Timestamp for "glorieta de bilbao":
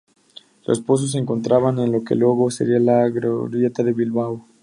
3.07-4.43